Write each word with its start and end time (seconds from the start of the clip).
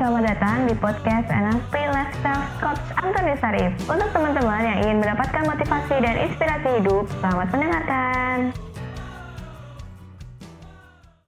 selamat 0.00 0.32
datang 0.32 0.64
di 0.64 0.72
podcast 0.80 1.28
NLP 1.28 1.76
Lifestyle 1.92 2.48
Coach 2.56 2.88
Antoni 2.96 3.36
Sarif. 3.36 3.68
Untuk 3.84 4.08
teman-teman 4.16 4.64
yang 4.64 4.78
ingin 4.80 4.96
mendapatkan 4.96 5.44
motivasi 5.44 5.94
dan 6.00 6.16
inspirasi 6.24 6.68
hidup, 6.80 7.04
selamat 7.20 7.46
mendengarkan. 7.52 8.36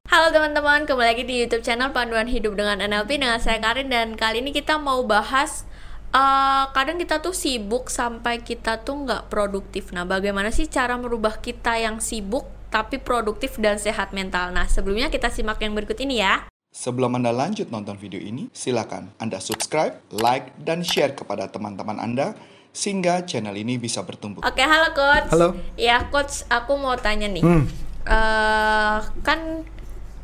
Halo 0.09 0.33
teman-teman, 0.33 0.89
kembali 0.89 1.05
lagi 1.05 1.25
di 1.29 1.45
YouTube 1.45 1.61
channel 1.61 1.93
Panduan 1.93 2.25
Hidup 2.33 2.57
dengan 2.57 2.81
NLP 2.81 3.21
dengan 3.21 3.37
saya 3.45 3.61
Karin 3.61 3.93
dan 3.93 4.17
kali 4.17 4.41
ini 4.41 4.57
kita 4.57 4.81
mau 4.81 5.05
bahas 5.05 5.69
uh, 6.17 6.73
kadang 6.73 6.97
kita 6.97 7.21
tuh 7.21 7.37
sibuk 7.37 7.93
sampai 7.93 8.41
kita 8.41 8.81
tuh 8.89 9.05
nggak 9.05 9.29
produktif. 9.29 9.93
Nah, 9.93 10.09
bagaimana 10.09 10.49
sih 10.49 10.65
cara 10.65 10.97
merubah 10.97 11.45
kita 11.45 11.77
yang 11.77 12.01
sibuk 12.01 12.49
tapi 12.73 12.97
produktif 12.97 13.61
dan 13.61 13.77
sehat 13.77 14.17
mental? 14.17 14.49
Nah, 14.49 14.65
sebelumnya 14.65 15.13
kita 15.13 15.29
simak 15.29 15.61
yang 15.61 15.77
berikut 15.77 16.01
ini 16.01 16.25
ya. 16.25 16.52
Sebelum 16.73 17.13
Anda 17.21 17.37
lanjut 17.37 17.69
nonton 17.69 18.01
video 18.01 18.17
ini, 18.17 18.49
silakan 18.49 19.13
Anda 19.21 19.45
subscribe, 19.45 20.01
like, 20.09 20.57
dan 20.57 20.81
share 20.81 21.13
kepada 21.13 21.45
teman-teman 21.45 22.01
Anda 22.01 22.33
sehingga 22.73 23.29
channel 23.29 23.53
ini 23.53 23.77
bisa 23.77 24.01
bertumbuh. 24.01 24.41
Oke, 24.41 24.65
halo 24.65 24.97
coach. 24.97 25.29
Halo. 25.29 25.49
Ya 25.77 26.01
coach, 26.09 26.49
aku 26.49 26.81
mau 26.81 26.97
tanya 26.97 27.29
nih. 27.29 27.45
Hmm. 27.45 27.69
Eh, 28.09 28.99
kan 29.21 29.69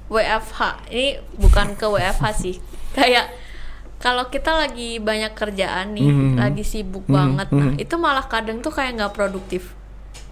WFH 0.09 0.89
ini 0.89 1.21
bukan 1.37 1.77
ke 1.77 1.85
WFH 1.85 2.25
sih. 2.33 2.57
Kayak 2.97 3.29
kalau 4.01 4.33
kita 4.33 4.57
lagi 4.57 4.97
banyak 4.97 5.37
kerjaan 5.37 5.93
nih, 5.93 6.09
Mhm. 6.09 6.41
lagi 6.41 6.65
sibuk 6.65 7.05
Mhm, 7.05 7.13
banget, 7.13 7.49
nah 7.53 7.69
mhm. 7.69 7.83
itu 7.83 7.95
malah 8.01 8.25
kadang 8.25 8.65
tuh 8.65 8.73
kayak 8.73 8.97
nggak 8.97 9.13
produktif. 9.13 9.77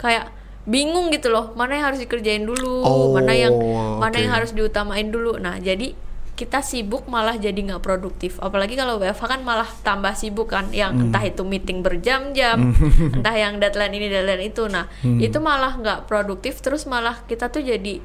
Kayak 0.00 0.32
bingung 0.64 1.12
gitu 1.12 1.28
loh, 1.28 1.52
mana 1.52 1.76
yang 1.76 1.92
harus 1.92 2.00
dikerjain 2.00 2.48
dulu, 2.48 2.80
Oh, 2.80 3.12
mana 3.12 3.36
yang 3.36 3.52
mana 4.00 4.16
oke. 4.16 4.22
yang 4.22 4.32
harus 4.32 4.56
diutamain 4.56 5.12
dulu. 5.12 5.36
Nah, 5.36 5.60
jadi 5.60 5.92
kita 6.36 6.60
sibuk 6.60 7.08
malah 7.08 7.34
jadi 7.34 7.56
nggak 7.56 7.80
produktif. 7.80 8.36
Apalagi 8.38 8.76
kalau 8.76 9.00
WFH 9.00 9.24
kan 9.26 9.40
malah 9.40 9.66
tambah 9.80 10.12
sibuk 10.12 10.46
kan, 10.46 10.68
yang 10.70 10.92
Hmm. 10.92 11.08
entah 11.08 11.24
itu 11.24 11.40
meeting 11.42 11.80
berjam-jam, 11.80 12.76
entah 13.16 13.32
yang 13.34 13.56
deadline 13.56 13.90
ini 13.90 14.06
deadline 14.06 14.44
itu. 14.46 14.68
Nah, 14.68 14.84
Hmm. 15.00 15.16
itu 15.18 15.40
malah 15.40 15.72
nggak 15.74 16.04
produktif, 16.04 16.60
terus 16.60 16.84
malah 16.84 17.24
kita 17.24 17.48
tuh 17.48 17.64
jadi 17.64 18.04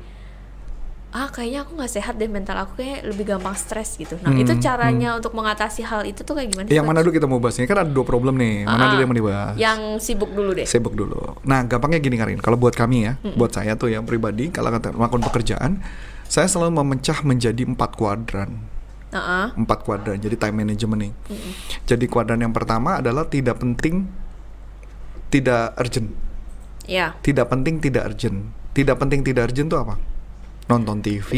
ah 1.12 1.28
kayaknya 1.28 1.68
aku 1.68 1.76
nggak 1.76 1.92
sehat 1.92 2.16
deh 2.16 2.32
mental 2.32 2.56
aku 2.56 2.80
kayak 2.80 3.04
lebih 3.04 3.28
gampang 3.28 3.52
stres 3.52 4.00
gitu. 4.00 4.16
Nah, 4.18 4.32
Hmm, 4.32 4.40
itu 4.40 4.56
caranya 4.58 5.12
untuk 5.12 5.36
mengatasi 5.36 5.84
hal 5.84 6.08
itu 6.08 6.24
tuh 6.24 6.40
kayak 6.40 6.56
gimana? 6.56 6.66
sih, 6.66 6.72
Yang 6.72 6.88
mana 6.88 7.04
dulu 7.04 7.12
kita 7.12 7.28
mau 7.28 7.36
bahas 7.36 7.60
ini 7.60 7.68
kan 7.68 7.84
ada 7.84 7.92
dua 7.92 8.08
problem 8.08 8.40
nih. 8.40 8.64
Mana 8.64 8.80
Ah, 8.80 8.88
dulu 8.88 9.00
yang 9.04 9.12
mau 9.12 9.20
dibahas? 9.20 9.54
Yang 9.60 9.80
sibuk 10.00 10.32
dulu 10.32 10.56
deh. 10.56 10.64
Sibuk 10.64 10.96
dulu. 10.96 11.36
Nah, 11.44 11.68
gampangnya 11.68 12.00
gini 12.00 12.16
Karin. 12.16 12.40
Kalau 12.40 12.56
buat 12.56 12.72
kami 12.72 12.98
ya, 13.04 13.20
buat 13.36 13.52
saya 13.52 13.76
tuh 13.76 13.92
yang 13.92 14.08
pribadi, 14.08 14.48
kalau 14.50 14.72
kata 14.72 14.96
melakukan 14.96 15.20
pekerjaan, 15.28 15.84
saya 16.32 16.48
selalu 16.48 16.80
memecah 16.80 17.20
menjadi 17.28 17.68
empat 17.68 18.00
kuadran. 18.00 18.64
Heeh. 19.12 19.52
Empat 19.52 19.84
kuadran. 19.84 20.16
Jadi 20.16 20.40
time 20.40 20.64
management 20.64 21.00
nih. 21.04 21.14
Jadi 21.84 22.08
kuadran 22.08 22.40
yang 22.40 22.56
pertama 22.56 23.04
adalah 23.04 23.28
tidak 23.28 23.60
penting, 23.60 24.08
tidak 25.28 25.76
urgent. 25.76 26.16
Ya. 26.88 27.20
Tidak 27.20 27.44
penting, 27.52 27.84
tidak 27.84 28.16
urgent. 28.16 28.48
Tidak 28.72 28.96
penting, 28.96 29.28
tidak 29.28 29.52
urgent 29.52 29.68
tuh 29.68 29.84
apa? 29.84 30.00
Nonton 30.72 31.04
TV, 31.04 31.32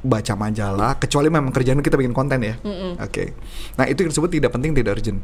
baca 0.00 0.32
majalah, 0.32 0.96
kecuali 0.96 1.28
memang 1.28 1.52
kerjaan 1.52 1.84
kita 1.84 2.00
bikin 2.00 2.16
konten 2.16 2.40
ya. 2.40 2.56
Oke. 2.96 3.36
Nah, 3.76 3.84
itu 3.92 4.08
disebut 4.08 4.40
tidak 4.40 4.56
penting, 4.56 4.72
tidak 4.72 4.96
urgent. 4.96 5.20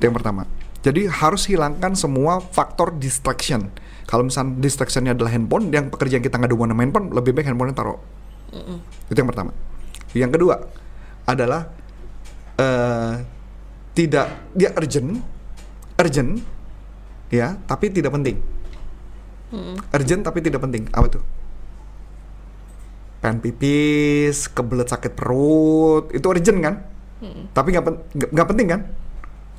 Itu 0.00 0.08
yang 0.08 0.16
pertama. 0.16 0.48
Jadi 0.78 1.06
harus 1.06 1.42
hilangkan 1.44 1.92
semua 1.92 2.38
faktor 2.38 2.94
distraction. 2.94 3.68
Kalau 4.04 4.24
misalnya 4.24 4.56
distractionnya 4.56 5.12
adalah 5.12 5.28
handphone, 5.28 5.68
yang 5.68 5.88
pekerjaan 5.88 6.20
kita 6.20 6.34
nggak 6.34 6.48
ada 6.48 6.58
handphone, 6.72 7.10
lebih 7.10 7.32
baik 7.32 7.46
handphonenya 7.46 7.76
taruh. 7.76 7.98
Itu 9.06 9.16
yang 9.16 9.28
pertama. 9.28 9.52
Yang 10.10 10.30
kedua 10.34 10.54
adalah 11.24 11.68
eh 12.56 13.14
tidak 13.92 14.26
dia 14.52 14.70
urgent, 14.72 15.20
urgent, 15.94 16.30
ya, 17.28 17.58
tapi 17.62 17.90
tidak 17.90 18.14
penting. 18.14 18.38
Urgent 19.90 20.22
tapi 20.22 20.38
tidak 20.40 20.62
penting. 20.62 20.86
Apa 20.88 21.06
tuh? 21.10 21.22
Pengen 23.18 23.42
pipis, 23.42 24.46
kebelet 24.46 24.86
sakit 24.86 25.12
perut, 25.12 26.14
itu 26.14 26.22
urgent 26.24 26.58
kan? 26.62 26.74
Tapi 27.50 27.74
nggak 27.74 27.84
pen- 27.84 28.02
nggak- 28.14 28.30
nggak 28.30 28.48
penting 28.48 28.66
kan? 28.68 28.80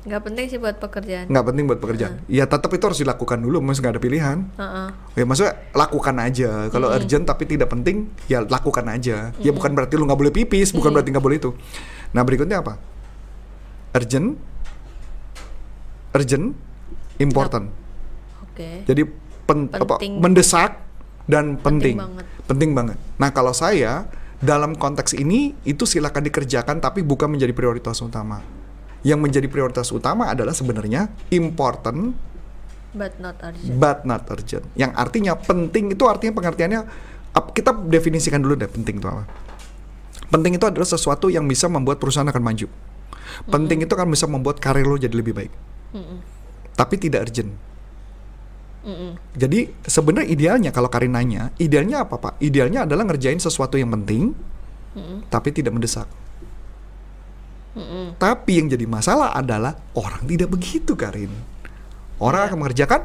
Nggak 0.00 0.22
penting 0.24 0.44
sih 0.48 0.56
buat 0.56 0.80
pekerjaan. 0.80 1.28
Nggak 1.28 1.44
penting 1.44 1.64
buat 1.68 1.80
pekerjaan. 1.80 2.24
Ya 2.24 2.48
tetap 2.48 2.72
itu 2.72 2.80
harus 2.88 2.96
dilakukan 2.96 3.36
dulu, 3.36 3.60
mas 3.60 3.84
nggak 3.84 3.96
ada 3.96 4.02
pilihan. 4.02 4.48
Heeh. 4.56 4.88
Ya 5.12 5.24
maksudnya 5.28 5.54
lakukan 5.76 6.16
aja. 6.16 6.50
Kalau 6.72 6.88
urgent 6.88 7.24
tapi 7.28 7.44
tidak 7.44 7.68
penting, 7.68 8.08
ya 8.24 8.40
lakukan 8.40 8.88
aja. 8.88 9.36
Ya 9.36 9.50
bukan 9.52 9.76
berarti 9.76 10.00
lu 10.00 10.08
nggak 10.08 10.16
boleh 10.16 10.32
pipis, 10.32 10.72
bukan 10.72 10.96
berarti 10.96 11.12
nggak 11.12 11.24
boleh 11.24 11.36
itu. 11.36 11.50
Nah 12.16 12.24
berikutnya 12.24 12.64
apa? 12.64 12.80
Urgent, 13.92 14.40
urgent, 16.16 16.46
important. 17.18 17.68
Oke. 18.40 18.86
Jadi 18.88 19.02
pen- 19.44 19.68
apa, 19.68 20.00
Penting. 20.00 20.12
mendesak 20.16 20.80
dan 21.28 21.60
penting. 21.60 22.00
banget. 22.00 22.24
Penting 22.48 22.70
banget. 22.72 22.96
Nah 23.20 23.30
kalau 23.30 23.52
saya 23.52 24.08
dalam 24.40 24.72
konteks 24.72 25.12
ini 25.12 25.52
itu 25.68 25.84
silakan 25.84 26.24
dikerjakan 26.24 26.80
tapi 26.80 27.04
bukan 27.04 27.36
menjadi 27.36 27.52
prioritas 27.52 28.00
utama. 28.00 28.40
Yang 29.00 29.20
menjadi 29.20 29.46
prioritas 29.48 29.88
utama 29.90 30.28
adalah 30.28 30.52
sebenarnya 30.52 31.08
important 31.32 32.12
But 32.90 33.22
not 33.22 33.38
urgent. 33.38 33.78
but 33.78 34.02
not 34.02 34.26
urgent. 34.28 34.66
Yang 34.74 34.92
artinya 34.98 35.32
penting 35.38 35.94
itu 35.94 36.04
artinya 36.10 36.34
pengertiannya 36.34 36.80
kita 37.54 37.70
definisikan 37.86 38.42
dulu 38.42 38.58
deh 38.58 38.66
penting 38.66 38.98
itu 38.98 39.06
apa. 39.06 39.24
Penting 40.26 40.58
itu 40.58 40.66
adalah 40.66 40.86
sesuatu 40.86 41.30
yang 41.30 41.46
bisa 41.46 41.70
membuat 41.70 42.02
perusahaan 42.02 42.26
akan 42.26 42.42
maju. 42.42 42.66
Penting 43.46 43.86
itu 43.86 43.94
kan 43.94 44.10
bisa 44.10 44.26
membuat 44.26 44.58
karir 44.58 44.82
lo 44.86 44.98
jadi 44.98 45.14
lebih 45.14 45.38
baik. 45.38 45.52
Tapi 46.74 46.94
tidak 46.98 47.30
urgent. 47.30 47.54
Mm-mm. 48.80 49.12
Jadi 49.36 49.70
sebenarnya 49.84 50.28
idealnya 50.32 50.70
kalau 50.72 50.88
Karin 50.88 51.12
nanya, 51.12 51.52
idealnya 51.60 52.02
apa 52.08 52.16
Pak? 52.16 52.40
Idealnya 52.40 52.88
adalah 52.88 53.04
ngerjain 53.06 53.36
sesuatu 53.38 53.76
yang 53.76 53.92
penting, 53.92 54.34
tapi 55.30 55.52
tidak 55.54 55.76
mendesak. 55.76 56.08
Mm-mm. 57.70 58.18
Tapi 58.18 58.52
yang 58.58 58.66
jadi 58.66 58.82
masalah 58.84 59.30
adalah 59.32 59.78
orang 59.94 60.26
tidak 60.26 60.50
begitu 60.50 60.92
Karin. 60.92 61.30
Orang 62.18 62.44
akan 62.44 62.58
mengerjakan 62.58 63.00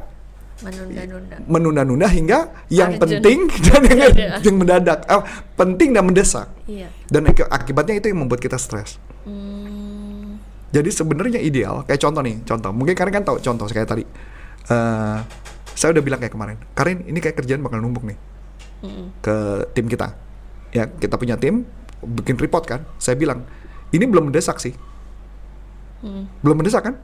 Menunda-nunda. 0.55 1.35
menunda-nunda 1.45 2.07
hingga 2.07 2.39
yang 2.67 2.95
Urgent. 2.95 3.21
penting 3.21 3.39
dan 3.61 3.81
yang, 3.85 4.11
Iya. 4.11 4.29
yang 4.47 4.55
mendadak, 4.55 4.99
Ah, 5.05 5.21
penting 5.53 5.91
dan 5.91 6.03
mendesak. 6.03 6.47
Iya. 6.65 6.87
Dan 7.05 7.27
ak- 7.27 7.45
akibatnya 7.45 7.99
itu 7.99 8.07
yang 8.07 8.23
membuat 8.23 8.39
kita 8.39 8.55
stres. 8.55 8.95
Hmm. 9.23 10.39
Jadi 10.71 10.89
sebenarnya 10.89 11.39
ideal, 11.39 11.83
kayak 11.83 11.99
contoh 11.99 12.19
nih, 12.19 12.41
contoh. 12.41 12.71
Mungkin 12.71 12.93
Karin 12.93 13.13
kan 13.13 13.23
tahu 13.23 13.37
contoh 13.39 13.63
kayak 13.65 13.85
tadi. 13.85 14.03
Eh, 14.65 15.17
saya 15.71 15.91
udah 15.91 16.01
bilang 16.01 16.17
kayak 16.17 16.31
kemarin, 16.31 16.55
Karin 16.71 17.03
ini 17.03 17.19
kayak 17.19 17.35
kerjaan 17.35 17.59
bakal 17.59 17.79
numpuk 17.79 18.03
nih 18.03 18.17
Mm-mm. 18.81 19.11
ke 19.19 19.35
tim 19.71 19.85
kita. 19.85 20.15
Ya 20.71 20.87
kita 20.87 21.15
punya 21.15 21.35
tim, 21.35 21.67
bikin 22.01 22.35
report 22.35 22.63
kan. 22.65 22.81
Saya 22.95 23.13
bilang 23.13 23.43
ini 23.93 24.05
belum 24.09 24.33
mendesak 24.33 24.57
sih, 24.57 24.73
Mm-mm. 26.01 26.25
belum 26.41 26.63
mendesak 26.63 26.81
kan? 26.85 26.95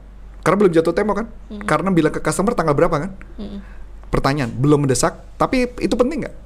Karena 0.42 0.56
belum 0.66 0.72
jatuh 0.74 0.94
tempo 0.94 1.14
kan? 1.14 1.30
Karena 1.62 1.94
bilang 1.94 2.10
ke 2.10 2.18
customer 2.18 2.56
tanggal 2.58 2.74
berapa 2.74 2.96
kan? 2.98 3.10
Mm-mm. 3.38 3.60
Pertanyaan, 4.10 4.50
belum 4.52 4.84
mendesak, 4.84 5.18
tapi 5.38 5.70
itu 5.78 5.94
penting 5.94 6.26
nggak? 6.26 6.36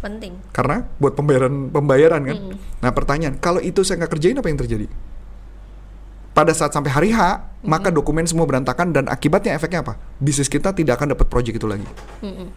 Penting. 0.00 0.32
Karena 0.50 0.88
buat 0.96 1.12
pembayaran 1.12 1.68
pembayaran 1.68 2.20
kan. 2.24 2.36
Nah 2.80 2.90
pertanyaan, 2.90 3.36
kalau 3.36 3.60
itu 3.60 3.84
saya 3.84 4.00
nggak 4.00 4.12
kerjain 4.16 4.36
apa 4.40 4.48
yang 4.48 4.60
terjadi? 4.60 4.86
Pada 6.30 6.56
saat 6.56 6.72
sampai 6.72 6.88
hari 6.88 7.10
H, 7.12 7.20
maka 7.66 7.92
dokumen 7.92 8.24
semua 8.24 8.48
berantakan 8.48 8.96
dan 8.96 9.04
akibatnya 9.12 9.52
efeknya 9.52 9.84
apa? 9.84 10.00
Bisnis 10.16 10.48
kita 10.48 10.72
tidak 10.72 10.96
akan 10.96 11.12
dapat 11.12 11.26
project 11.28 11.60
itu 11.60 11.68
lagi. 11.68 11.84
Mm-mm. 12.24 12.48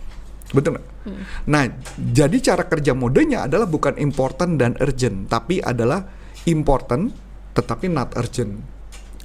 Betul 0.54 0.78
nggak? 0.78 0.86
Nah, 1.50 1.68
jadi 1.98 2.38
cara 2.40 2.64
kerja 2.70 2.94
modenya 2.94 3.50
adalah 3.50 3.66
bukan 3.66 3.98
important 4.00 4.56
dan 4.62 4.78
urgent, 4.80 5.28
tapi 5.28 5.60
adalah 5.60 6.06
important 6.50 7.14
tetapi 7.54 7.88
not 7.88 8.16
urgent. 8.18 8.60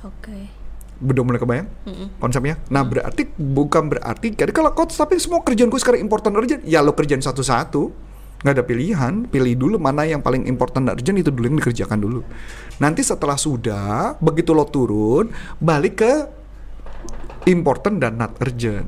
Oke. 0.04 0.52
Udah 0.98 1.22
mulai 1.22 1.38
kebayang 1.38 1.68
Mm-mm. 1.86 2.08
konsepnya? 2.18 2.58
Nah, 2.74 2.82
berarti 2.82 3.30
bukan 3.38 3.86
berarti 3.86 4.34
jadi 4.34 4.50
kalau 4.50 4.74
coach 4.74 4.98
tapi 4.98 5.14
semua 5.22 5.46
kerjaan 5.46 5.70
gue 5.70 5.78
sekarang 5.78 6.02
important 6.02 6.34
urgent, 6.34 6.62
ya 6.66 6.82
lo 6.82 6.92
kerjain 6.92 7.22
satu-satu. 7.22 8.10
Nggak 8.38 8.54
ada 8.54 8.62
pilihan, 8.62 9.26
pilih 9.26 9.54
dulu 9.58 9.76
mana 9.82 10.06
yang 10.06 10.22
paling 10.22 10.46
important 10.46 10.86
dan 10.86 10.94
urgent 10.94 11.18
itu 11.18 11.30
dulu 11.34 11.50
yang 11.50 11.58
dikerjakan 11.58 11.98
dulu. 11.98 12.20
Nanti 12.78 13.02
setelah 13.02 13.34
sudah, 13.34 14.14
begitu 14.22 14.54
lo 14.54 14.62
turun, 14.70 15.34
balik 15.58 16.02
ke 16.02 16.12
important 17.50 17.98
dan 17.98 18.14
not 18.14 18.38
urgent. 18.38 18.86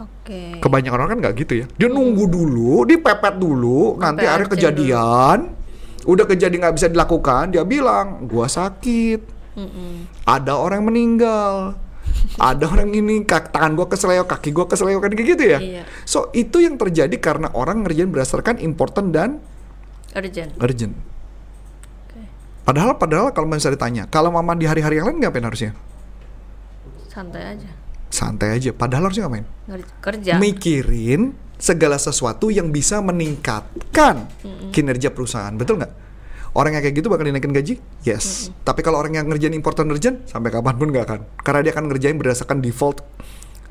Oke. 0.00 0.60
Kebanyakan 0.60 1.00
orang 1.00 1.10
kan 1.16 1.18
nggak 1.24 1.34
gitu 1.44 1.52
ya. 1.64 1.66
Dia 1.80 1.88
nunggu 1.88 2.28
dulu, 2.28 2.84
dipepet 2.84 3.34
dulu, 3.40 3.96
nanti 3.96 4.28
Sampai 4.28 4.36
urgent 4.36 4.52
kejadian, 4.52 5.38
udah 6.04 6.24
kejadian 6.28 6.64
nggak 6.64 6.76
bisa 6.76 6.88
dilakukan, 6.92 7.52
dia 7.52 7.64
bilang, 7.64 8.28
gua 8.28 8.48
sakit, 8.48 9.20
Mm-mm. 9.56 10.24
ada 10.28 10.56
orang 10.56 10.84
yang 10.84 10.88
meninggal, 10.92 11.76
ada 12.36 12.64
orang 12.68 12.92
ini 12.92 13.24
kak, 13.24 13.52
tangan 13.52 13.76
gua 13.76 13.88
keseleo, 13.88 14.28
kaki 14.28 14.52
gua 14.52 14.68
keseleo 14.68 15.00
kan 15.00 15.12
kayak 15.12 15.28
gitu 15.36 15.44
ya. 15.44 15.58
Iya. 15.60 15.82
So 16.04 16.28
itu 16.36 16.60
yang 16.60 16.76
terjadi 16.76 17.16
karena 17.18 17.48
orang 17.56 17.82
ngerjain 17.84 18.12
berdasarkan 18.12 18.60
important 18.60 19.10
dan 19.12 19.30
Urgent. 20.14 20.54
urgent. 20.62 20.94
Padahal 22.64 22.96
padahal 22.96 23.28
kalau 23.36 23.44
misalnya 23.44 23.76
ditanya, 23.76 24.02
kalau 24.08 24.32
mama 24.32 24.56
di 24.56 24.64
hari-hari 24.64 24.96
yang 24.96 25.12
lain 25.12 25.20
ngapain 25.20 25.44
harusnya? 25.44 25.72
santai 27.14 27.42
aja 27.46 27.70
Santai 28.10 28.58
aja. 28.58 28.70
Padahal 28.74 29.10
harusnya 29.10 29.26
ngapain? 29.26 29.46
Kerja 30.02 30.38
Mikirin 30.38 31.34
segala 31.64 31.96
sesuatu 31.96 32.52
yang 32.52 32.68
bisa 32.68 33.00
meningkatkan 33.00 34.28
kinerja 34.68 35.08
perusahaan. 35.08 35.56
Betul 35.56 35.80
nggak? 35.80 35.92
Orang 36.52 36.76
yang 36.76 36.84
kayak 36.84 37.00
gitu 37.00 37.08
bakal 37.08 37.24
dinaikin 37.24 37.56
gaji? 37.56 37.80
Yes. 38.04 38.52
Tapi 38.68 38.84
kalau 38.84 39.00
orang 39.00 39.16
yang 39.16 39.26
ngerjain 39.26 39.56
important 39.56 39.88
urgent, 39.88 40.28
sampai 40.28 40.52
kapan 40.52 40.76
pun 40.76 40.92
nggak 40.92 41.04
akan. 41.08 41.20
Karena 41.40 41.60
dia 41.64 41.72
akan 41.72 41.84
ngerjain 41.88 42.20
berdasarkan 42.20 42.60
default 42.60 43.00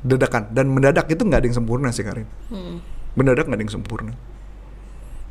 dadakan. 0.02 0.50
Dan 0.50 0.74
mendadak 0.74 1.06
itu 1.06 1.22
nggak 1.22 1.38
ada 1.38 1.46
yang 1.46 1.56
sempurna 1.56 1.88
sih 1.94 2.02
Karin. 2.02 2.26
Mm-mm. 2.50 2.82
Mendadak 3.14 3.46
nggak 3.46 3.56
ada 3.56 3.64
yang 3.64 3.74
sempurna. 3.78 4.12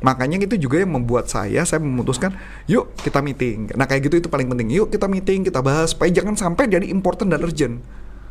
Makanya 0.02 0.36
itu 0.42 0.56
juga 0.56 0.80
yang 0.82 0.92
membuat 0.96 1.28
saya, 1.30 1.62
saya 1.68 1.78
memutuskan, 1.78 2.34
yuk 2.66 2.96
kita 3.04 3.20
meeting. 3.20 3.70
Nah 3.76 3.86
kayak 3.86 4.08
gitu 4.08 4.24
itu 4.24 4.28
paling 4.32 4.48
penting. 4.48 4.72
Yuk 4.72 4.88
kita 4.90 5.06
meeting, 5.06 5.46
kita 5.46 5.60
bahas, 5.60 5.92
supaya 5.92 6.10
jangan 6.10 6.34
sampai 6.34 6.66
jadi 6.66 6.88
important 6.88 7.28
dan 7.28 7.44
urgent. 7.44 7.84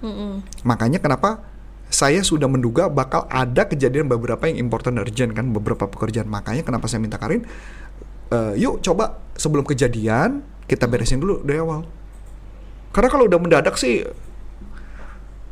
Mm-mm. 0.04 0.44
Makanya 0.68 1.00
kenapa 1.00 1.53
saya 1.94 2.26
sudah 2.26 2.50
menduga 2.50 2.90
bakal 2.90 3.30
ada 3.30 3.70
kejadian 3.70 4.10
beberapa 4.10 4.50
yang 4.50 4.66
important 4.66 4.98
urgent 4.98 5.38
kan 5.38 5.54
beberapa 5.54 5.86
pekerjaan. 5.86 6.26
Makanya 6.26 6.66
kenapa 6.66 6.90
saya 6.90 7.06
minta 7.06 7.22
Karin, 7.22 7.46
"Eh, 8.34 8.54
yuk 8.58 8.82
coba 8.82 9.22
sebelum 9.38 9.62
kejadian 9.62 10.42
kita 10.66 10.88
beresin 10.88 11.20
dulu 11.20 11.44
dari 11.44 11.60
awal. 11.60 11.84
Karena 12.94 13.10
kalau 13.10 13.26
udah 13.28 13.40
mendadak 13.42 13.76
sih 13.76 14.06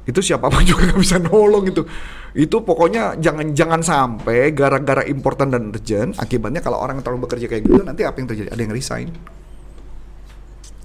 itu 0.01 0.17
siapa 0.17 0.49
pun 0.49 0.65
juga 0.69 0.89
nggak 0.89 1.01
bisa 1.01 1.17
nolong 1.21 1.69
itu. 1.69 1.85
Itu 2.33 2.63
pokoknya 2.63 3.19
jangan 3.19 3.53
jangan 3.53 3.81
sampai 3.83 4.55
gara-gara 4.55 5.03
important 5.05 5.53
dan 5.53 5.69
urgent 5.69 6.17
akibatnya 6.17 6.63
kalau 6.63 6.79
orang 6.79 7.03
terlalu 7.03 7.27
bekerja 7.27 7.45
kayak 7.51 7.63
gitu 7.67 7.81
nanti 7.83 8.07
apa 8.07 8.17
yang 8.17 8.27
terjadi? 8.29 8.49
Ada 8.53 8.61
yang 8.61 8.73
resign. 8.73 9.07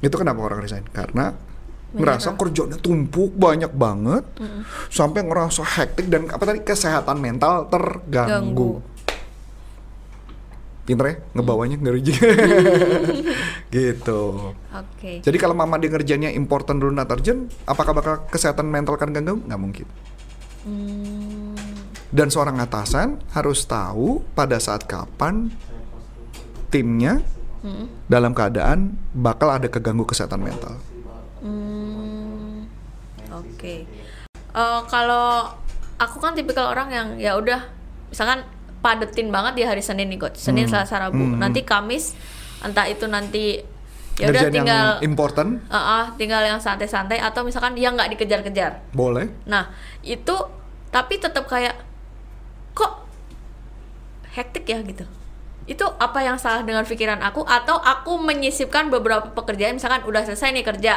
Itu 0.04 0.16
kenapa 0.20 0.40
orang 0.44 0.60
resign? 0.60 0.84
Karena 0.90 1.32
ngerasa 1.94 2.34
kerjanya 2.34 2.78
tumpuk 2.82 3.32
banyak 3.38 3.70
banget 3.70 4.26
sampai 4.90 5.22
ngerasa 5.22 5.62
hektik 5.62 6.10
dan 6.10 6.26
apa 6.28 6.42
tadi 6.42 6.60
kesehatan 6.66 7.16
mental 7.22 7.70
terganggu. 7.70 8.82
Ganggu. 8.82 8.94
Pinter 10.86 11.06
ya 11.10 11.14
ngebawanya 11.34 11.82
juga. 11.82 12.30
gitu. 13.74 14.54
oke 14.54 15.12
Jadi 15.18 15.36
kalau 15.42 15.58
mama 15.58 15.82
dia 15.82 15.90
ngerjainnya 15.90 16.30
important 16.30 16.78
dulu 16.78 16.94
urgent, 16.94 17.50
apakah 17.66 17.90
bakal 17.90 18.14
kesehatan 18.30 18.70
mental 18.70 18.94
kan 18.94 19.10
ganggu? 19.10 19.42
Nggak 19.42 19.60
mungkin. 19.60 19.86
Hmm, 20.66 21.58
Dan 22.14 22.30
seorang 22.30 22.62
atasan 22.62 23.18
harus 23.34 23.66
tahu 23.66 24.22
pada 24.38 24.62
saat 24.62 24.86
kapan 24.86 25.50
timnya 26.70 27.18
mm, 27.66 28.06
dalam 28.06 28.30
keadaan 28.30 28.94
bakal 29.10 29.50
ada 29.50 29.66
keganggu 29.66 30.06
kesehatan 30.06 30.38
mental. 30.38 30.78
Oke 33.48 33.76
Eh, 34.56 34.80
kalau 34.88 35.52
aku 35.96 36.16
kan 36.16 36.32
tipikal 36.32 36.72
orang 36.72 36.88
yang 36.88 37.08
ya 37.16 37.36
udah 37.36 37.60
misalkan 38.08 38.40
padetin 38.80 39.28
banget 39.28 39.52
di 39.52 39.62
hari 39.62 39.80
Senin 39.80 40.08
nih 40.08 40.16
coach 40.16 40.40
Senin 40.40 40.64
Hmm. 40.64 40.72
Selasa 40.72 40.96
Rabu 40.96 41.20
Hmm. 41.20 41.36
nanti 41.36 41.60
Kamis 41.60 42.16
entah 42.60 42.88
itu 42.88 43.04
nanti 43.04 43.60
ya 44.16 44.32
udah 44.32 44.48
tinggal 44.48 44.96
yang 44.96 45.04
important 45.04 45.60
Eh, 45.60 45.76
eh, 45.76 46.04
tinggal 46.16 46.40
yang 46.40 46.56
santai-santai 46.56 47.20
atau 47.20 47.44
misalkan 47.44 47.76
yang 47.76 47.92
nggak 47.92 48.16
dikejar-kejar 48.16 48.80
boleh. 48.90 49.28
Nah, 49.44 49.68
itu 50.00 50.32
tapi 50.88 51.20
tetap 51.20 51.44
kayak 51.44 51.76
kok 52.72 53.04
hektik 54.30 54.64
ya 54.64 54.80
gitu. 54.80 55.04
Itu 55.66 55.84
apa 55.98 56.22
yang 56.22 56.40
salah 56.40 56.62
dengan 56.62 56.80
pikiran 56.80 57.20
aku 57.20 57.42
atau 57.42 57.76
aku 57.76 58.16
menyisipkan 58.16 58.88
beberapa 58.88 59.28
pekerjaan 59.28 59.76
misalkan 59.76 60.00
udah 60.00 60.24
selesai 60.24 60.54
nih 60.54 60.64
kerja. 60.64 60.94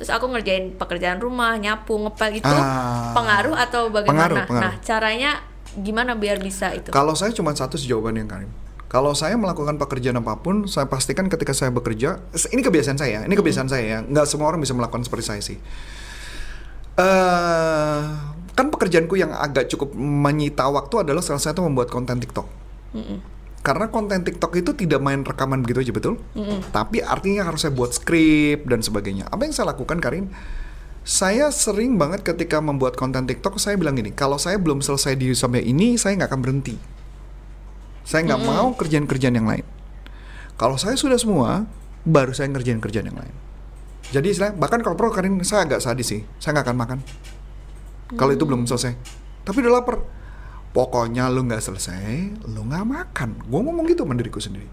Terus 0.00 0.08
aku 0.08 0.32
ngerjain 0.32 0.80
pekerjaan 0.80 1.20
rumah, 1.20 1.60
nyapu, 1.60 1.92
ngepel 1.92 2.40
itu 2.40 2.48
Ah. 2.48 3.12
pengaruh 3.12 3.52
atau 3.52 3.92
bagaimana? 3.92 4.32
Pengaruh, 4.32 4.38
pengaruh. 4.48 4.64
Nah, 4.64 4.74
caranya 4.80 5.30
gimana 5.76 6.16
biar 6.16 6.40
bisa 6.40 6.72
itu? 6.72 6.88
Kalau 6.88 7.12
saya 7.12 7.36
cuma 7.36 7.52
satu 7.52 7.76
sih 7.76 7.84
jawabannya 7.84 8.24
Karim. 8.24 8.48
Kalau 8.88 9.12
saya 9.12 9.36
melakukan 9.36 9.76
pekerjaan 9.76 10.18
apa 10.18 10.40
pun, 10.40 10.64
saya 10.66 10.88
pastikan 10.88 11.28
ketika 11.28 11.52
saya 11.52 11.68
bekerja, 11.68 12.18
ini 12.50 12.58
kebiasaan 12.58 12.96
saya, 12.96 13.22
ini 13.22 13.36
kebiasaan 13.36 13.68
saya 13.68 13.84
ya, 13.86 13.98
nggak 14.02 14.26
semua 14.26 14.48
orang 14.48 14.58
bisa 14.58 14.72
melakukan 14.72 15.04
seperti 15.04 15.24
saya 15.28 15.40
sih. 15.44 15.58
eh 16.96 18.00
kan 18.52 18.66
pekerjaanku 18.68 19.16
yang 19.16 19.32
agak 19.32 19.70
cukup 19.70 19.94
menyita 19.96 20.68
waktu 20.68 21.06
adalah 21.06 21.22
salah 21.22 21.40
satu 21.40 21.64
membuat 21.64 21.88
konten 21.88 22.20
TikTok. 22.20 22.44
Mm-mm. 22.92 23.39
Karena 23.60 23.92
konten 23.92 24.24
TikTok 24.24 24.56
itu 24.56 24.72
tidak 24.72 25.04
main 25.04 25.20
rekaman 25.20 25.60
begitu 25.60 25.84
aja 25.84 25.92
betul, 25.92 26.14
Mm-mm. 26.32 26.64
tapi 26.72 27.04
artinya 27.04 27.44
harus 27.44 27.68
saya 27.68 27.76
buat 27.76 27.92
skrip 27.92 28.64
dan 28.64 28.80
sebagainya. 28.80 29.28
Apa 29.28 29.44
yang 29.44 29.52
saya 29.52 29.76
lakukan, 29.76 30.00
Karin? 30.00 30.32
Saya 31.04 31.52
sering 31.52 32.00
banget 32.00 32.24
ketika 32.24 32.56
membuat 32.64 32.96
konten 32.96 33.28
TikTok, 33.28 33.60
saya 33.60 33.76
bilang 33.76 34.00
gini, 34.00 34.16
kalau 34.16 34.40
saya 34.40 34.56
belum 34.56 34.80
selesai 34.80 35.12
di 35.12 35.36
sampai 35.36 35.64
ini, 35.68 36.00
saya 36.00 36.16
nggak 36.16 36.32
akan 36.32 36.40
berhenti. 36.40 36.76
Saya 38.04 38.24
nggak 38.32 38.42
mau 38.48 38.72
kerjaan-kerjaan 38.80 39.36
yang 39.36 39.48
lain. 39.48 39.64
Kalau 40.56 40.80
saya 40.80 40.96
sudah 40.96 41.20
semua, 41.20 41.68
baru 42.08 42.32
saya 42.32 42.48
ngerjain 42.48 42.80
kerjaan 42.80 43.12
yang 43.12 43.20
lain. 43.20 43.34
Jadi 44.10 44.26
istilah, 44.32 44.56
bahkan 44.56 44.80
kalau 44.80 44.96
perlu 44.96 45.12
Karin, 45.12 45.36
saya 45.44 45.68
agak 45.68 45.84
sadis 45.84 46.08
sih, 46.08 46.20
saya 46.40 46.56
nggak 46.56 46.66
akan 46.68 46.78
makan. 46.80 46.98
Kalau 48.16 48.32
itu 48.32 48.42
belum 48.48 48.64
selesai. 48.64 48.96
Tapi 49.44 49.56
udah 49.62 49.72
lapar. 49.80 50.19
Pokoknya 50.70 51.26
lu 51.26 51.50
nggak 51.50 51.62
selesai, 51.66 52.38
lu 52.46 52.62
nggak 52.62 52.86
makan. 52.86 53.42
Gue 53.42 53.58
ngomong 53.58 53.90
gitu 53.90 54.06
sama 54.06 54.14
diriku 54.14 54.38
sendiri. 54.38 54.70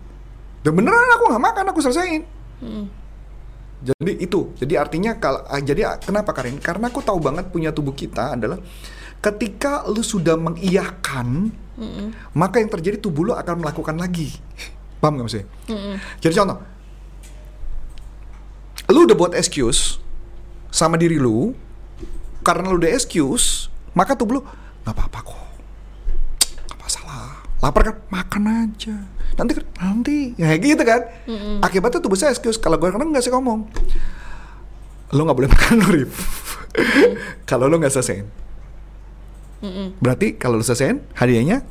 Dan 0.61 0.77
beneran 0.77 1.09
aku 1.17 1.23
nggak 1.33 1.43
makan, 1.43 1.63
aku 1.73 1.79
selesaiin. 1.81 2.23
Mm-mm. 2.61 2.85
Jadi 3.77 4.13
itu, 4.21 4.53
jadi 4.57 4.81
artinya 4.81 5.21
kalau 5.21 5.45
ah, 5.45 5.61
jadi 5.61 5.81
ah, 5.85 5.95
kenapa 6.01 6.33
Karin? 6.33 6.57
Karena 6.57 6.89
aku 6.89 7.01
tahu 7.05 7.21
banget 7.21 7.49
punya 7.53 7.69
tubuh 7.69 7.93
kita 7.93 8.33
adalah 8.33 8.57
ketika 9.21 9.85
lu 9.89 10.01
sudah 10.01 10.33
mengiyakan, 10.37 11.53
Mm-mm. 11.77 12.13
maka 12.33 12.57
yang 12.57 12.69
terjadi 12.73 12.97
tubuh 12.97 13.29
lu 13.29 13.33
akan 13.37 13.61
melakukan 13.61 13.97
lagi. 13.97 14.33
Paham 15.01 15.21
nggak 15.21 15.29
sih? 15.29 15.45
Mm-mm. 15.69 15.97
Jadi 16.21 16.33
contoh, 16.33 16.57
lu 18.89 18.99
udah 19.05 19.17
buat 19.17 19.33
excuse 19.37 20.01
sama 20.73 20.97
diri 20.97 21.21
lu, 21.21 21.53
karena 22.41 22.69
lu 22.69 22.81
udah 22.81 22.93
excuse, 22.93 23.69
maka 23.93 24.17
tubuh 24.17 24.41
lu 24.41 24.41
nggak 24.85 24.93
apa-apa 24.93 25.19
kok. 25.21 25.46
Lapar 27.57 27.81
kan, 27.83 27.95
makan 28.07 28.43
aja. 28.45 28.95
Nanti 29.33 29.51
kan, 29.53 29.65
nanti, 29.75 30.15
ya 30.35 30.53
gitu 30.55 30.79
kan. 30.79 31.01
Mm-mm. 31.25 31.57
Akibatnya 31.59 31.97
tubuh 31.97 32.13
saya 32.13 32.29
excuse. 32.29 32.55
Kalau 32.55 32.77
gue 32.77 32.87
kadang 32.87 33.09
nggak 33.09 33.19
sih 33.19 33.29
ngomong, 33.29 33.65
lu 35.09 35.21
nggak 35.21 35.33
boleh 35.35 35.49
makan 35.55 35.75
lu 35.79 35.87
Rif. 35.91 36.13
kalau 37.43 37.65
lu 37.65 37.75
nggak 37.75 37.89
selesaiin, 37.89 38.29
Mm-mm. 39.59 39.97
berarti 39.97 40.37
kalau 40.37 40.57
lu 40.57 40.63
selesaiin, 40.63 41.01
hadiahnya 41.13 41.65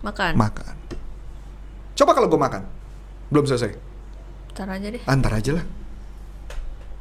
Makan. 0.00 0.38
makan. 0.38 0.74
Coba 1.94 2.10
kalau 2.12 2.28
gue 2.28 2.38
makan, 2.38 2.62
belum 3.28 3.44
selesai, 3.44 3.74
Ntar 4.54 4.68
aja 4.70 4.86
deh. 4.88 5.02
antar 5.04 5.32
aja 5.34 5.50
lah. 5.52 5.66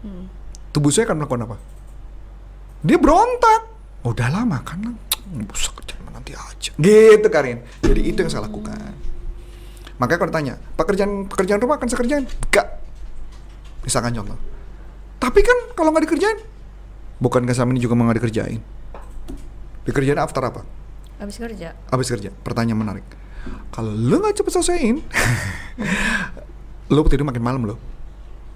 Mm. 0.02 0.26
tubuh 0.70 0.90
saya 0.90 1.06
akan 1.06 1.18
melakukan 1.20 1.46
apa? 1.46 1.58
Dia 2.82 2.98
berontak. 2.98 3.62
Udahlah 4.02 4.44
makan 4.44 4.78
lah. 4.86 4.96
Bisa 5.34 5.74
kerja 5.74 5.96
nanti 6.14 6.32
aja. 6.38 6.72
Gitu 6.78 7.28
Karin. 7.34 7.66
Jadi 7.82 8.02
itu 8.06 8.18
yang 8.22 8.32
saya 8.32 8.46
lakukan. 8.46 8.78
Makanya 9.96 10.20
kalau 10.20 10.32
ditanya, 10.32 10.56
pekerjaan 10.76 11.12
pekerjaan 11.32 11.60
rumah 11.64 11.80
akan 11.80 11.88
saya 11.88 12.00
kerjain? 12.04 12.26
Enggak. 12.28 12.68
Misalkan 13.88 14.12
contoh. 14.18 14.38
Tapi 15.20 15.40
kan 15.42 15.58
kalau 15.74 15.90
nggak 15.96 16.06
dikerjain, 16.10 16.38
bukankah 17.24 17.56
sama 17.56 17.72
ini 17.74 17.80
juga 17.80 17.96
nggak 17.96 18.20
dikerjain? 18.20 18.60
Dikerjain 19.88 20.20
after 20.20 20.44
apa? 20.44 20.62
Habis 21.22 21.40
kerja. 21.40 21.74
Habis 21.90 22.08
kerja. 22.12 22.30
Pertanyaan 22.44 22.80
menarik. 22.80 23.06
Kalau 23.72 23.94
lu 23.94 24.20
nggak 24.20 24.42
cepet 24.42 24.52
selesaiin, 24.52 24.98
lu 26.94 27.00
tidur 27.08 27.24
makin 27.24 27.44
malam 27.44 27.62
lo. 27.64 27.76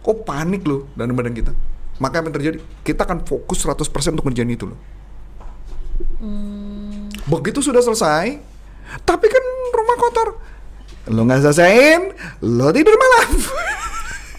Kok 0.04 0.28
panik 0.28 0.68
lo 0.68 0.92
dalam 0.98 1.16
badan 1.16 1.36
kita? 1.36 1.54
Maka 2.00 2.24
apa 2.24 2.32
yang 2.32 2.36
terjadi? 2.36 2.58
Kita 2.84 3.04
akan 3.04 3.28
fokus 3.28 3.64
100% 3.64 4.16
untuk 4.16 4.28
ngerjain 4.28 4.50
itu 4.50 4.66
loh. 4.68 4.80
Hmm. 6.20 7.12
Begitu 7.28 7.60
sudah 7.60 7.84
selesai, 7.84 8.40
tapi 9.04 9.26
kan 9.28 9.44
rumah 9.76 9.98
kotor. 10.00 10.30
Lo 11.10 11.26
nggak 11.26 11.42
selesaiin, 11.46 12.02
lo 12.46 12.70
tidur 12.72 12.96
malam. 12.96 13.30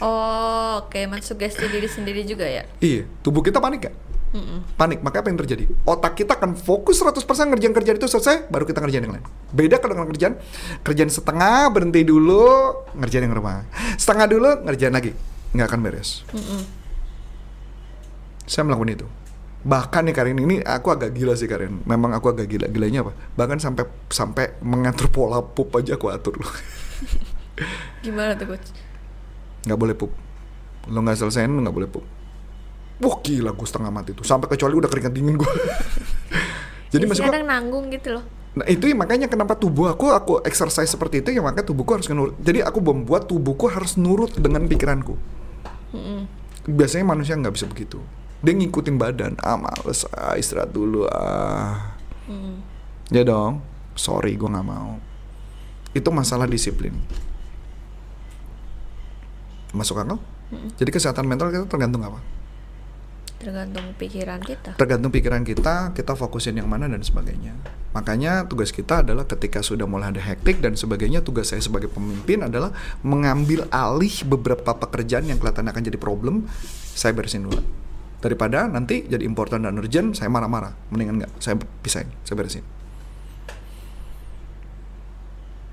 Oh, 0.00 0.80
oke, 0.80 0.96
mensugesti 1.12 1.68
diri 1.68 1.84
sendiri 1.84 2.24
juga 2.24 2.48
ya. 2.48 2.64
iya, 2.80 3.04
tubuh 3.20 3.44
kita 3.44 3.60
panik 3.60 3.84
gak? 3.84 3.94
Mm-mm. 4.32 4.64
Panik, 4.78 5.04
maka 5.04 5.20
apa 5.20 5.28
yang 5.28 5.36
terjadi? 5.36 5.68
Otak 5.84 6.16
kita 6.16 6.40
akan 6.40 6.56
fokus 6.56 7.04
100% 7.04 7.20
ngerjain 7.52 7.76
kerjaan 7.76 8.00
itu 8.00 8.08
selesai, 8.08 8.48
baru 8.48 8.64
kita 8.64 8.80
ngerjain 8.80 9.04
yang 9.04 9.20
lain. 9.20 9.26
Beda 9.52 9.76
kalau 9.76 10.00
dengan 10.00 10.08
kerjaan, 10.08 10.34
kerjaan 10.80 11.10
setengah, 11.12 11.68
berhenti 11.68 12.00
dulu, 12.00 12.80
ngerjain 12.96 13.28
yang 13.28 13.36
rumah. 13.36 13.68
Setengah 14.00 14.24
dulu, 14.24 14.50
ngerjain 14.64 14.94
lagi. 14.96 15.12
Nggak 15.52 15.66
akan 15.68 15.80
beres. 15.84 16.24
Mm-mm. 16.32 16.62
Saya 18.48 18.64
melakukan 18.64 19.04
itu. 19.04 19.06
Bahkan 19.60 20.08
nih 20.08 20.14
Karin, 20.16 20.38
ini 20.40 20.56
aku 20.64 20.88
agak 20.88 21.12
gila 21.12 21.36
sih 21.36 21.44
Karin. 21.44 21.84
Memang 21.84 22.16
aku 22.16 22.32
agak 22.32 22.48
gila. 22.48 22.66
Gilanya 22.72 23.04
apa? 23.04 23.12
Bahkan 23.36 23.58
sampai 23.60 23.84
sampai 24.08 24.56
mengatur 24.64 25.12
pola 25.12 25.44
pup 25.44 25.68
aja 25.76 26.00
aku 26.00 26.08
atur 26.08 26.40
loh. 26.40 26.52
Gimana 28.04 28.32
tuh 28.40 28.56
coach? 28.56 28.72
Nggak 29.68 29.78
boleh 29.80 29.96
pup. 29.96 30.12
lo 30.88 31.04
nggak 31.04 31.20
selesaiin 31.20 31.52
lo 31.52 31.60
nggak 31.60 31.76
boleh 31.76 31.90
pup 31.92 32.00
wah 33.00 33.16
gila 33.24 33.50
gue 33.56 33.66
setengah 33.66 33.92
mati 33.92 34.12
tuh 34.12 34.24
sampai 34.24 34.46
kecuali 34.52 34.76
udah 34.76 34.88
keringat 34.88 35.12
dingin 35.12 35.36
gue 35.40 35.50
jadi 36.92 37.04
Jadi 37.04 37.04
masih 37.06 37.22
kadang 37.30 37.46
nanggung 37.46 37.86
gitu 37.94 38.18
loh. 38.18 38.24
Nah 38.50 38.66
itu 38.66 38.90
ya 38.90 38.98
makanya 38.98 39.30
kenapa 39.30 39.54
tubuh 39.54 39.94
aku 39.94 40.10
aku 40.10 40.32
exercise 40.42 40.90
seperti 40.90 41.22
itu 41.22 41.30
ya 41.30 41.38
makanya 41.38 41.70
tubuhku 41.70 41.94
harus 41.94 42.10
nurut. 42.10 42.34
Jadi 42.42 42.66
aku 42.66 42.82
membuat 42.82 43.30
tubuhku 43.30 43.70
harus 43.70 43.94
nurut 43.94 44.34
dengan 44.34 44.66
pikiranku. 44.66 45.14
Biasanya 46.66 47.06
manusia 47.06 47.38
nggak 47.38 47.54
bisa 47.54 47.70
begitu. 47.70 48.02
Dia 48.40 48.52
ngikutin 48.56 48.96
badan. 48.96 49.32
Ah 49.40 49.60
males, 49.60 50.08
ah 50.16 50.36
istirahat 50.36 50.72
dulu. 50.72 51.04
Ah. 51.12 51.96
Ya 53.12 53.26
dong. 53.26 53.60
Sorry, 53.98 54.38
gue 54.38 54.48
nggak 54.48 54.64
mau. 54.64 54.96
Itu 55.92 56.08
masalah 56.14 56.46
disiplin. 56.46 56.94
Masuk 59.74 60.00
akal? 60.00 60.18
Jadi 60.78 60.90
kesehatan 60.90 61.26
mental 61.30 61.54
kita 61.54 61.66
tergantung 61.70 62.02
apa? 62.02 62.18
Tergantung 63.40 63.96
pikiran 63.96 64.36
kita. 64.44 64.76
tergantung 64.76 65.08
pikiran 65.08 65.40
kita, 65.40 65.96
kita 65.96 66.12
fokusin 66.12 66.60
yang 66.60 66.68
mana 66.68 66.84
dan 66.92 67.00
sebagainya. 67.00 67.56
Makanya 67.96 68.44
tugas 68.44 68.68
kita 68.68 69.00
adalah 69.00 69.24
ketika 69.24 69.64
sudah 69.64 69.88
mulai 69.88 70.12
ada 70.12 70.20
hektik 70.20 70.60
dan 70.60 70.76
sebagainya, 70.76 71.24
tugas 71.24 71.48
saya 71.48 71.64
sebagai 71.64 71.88
pemimpin 71.88 72.44
adalah 72.44 72.68
mengambil 73.00 73.64
alih 73.72 74.12
beberapa 74.28 74.76
pekerjaan 74.76 75.24
yang 75.24 75.40
kelihatan 75.40 75.72
akan 75.72 75.82
jadi 75.88 75.96
problem, 75.96 76.44
saya 76.92 77.16
beresin 77.16 77.48
dulu. 77.48 77.64
Daripada 78.20 78.68
nanti 78.68 79.08
jadi 79.08 79.24
important 79.24 79.64
dan 79.64 79.80
urgent, 79.80 80.12
saya 80.12 80.28
marah-marah. 80.28 80.76
Mendingan 80.92 81.24
nggak, 81.24 81.32
saya 81.40 81.56
pisahin, 81.80 82.12
saya 82.24 82.36
beresin. 82.36 82.64